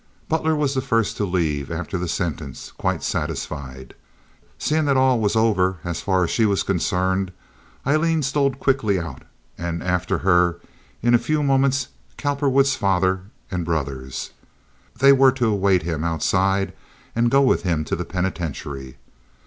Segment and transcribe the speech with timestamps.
[0.27, 3.93] Butler was the first to leave after the sentence—quite satisfied.
[4.57, 7.31] Seeing that all was over so far as she was concerned,
[7.85, 9.21] Aileen stole quickly out;
[9.59, 10.59] and after her,
[11.03, 14.31] in a few moments, Cowperwood's father and brothers.
[14.97, 16.73] They were to await him outside
[17.15, 18.97] and go with him to the penitentiary.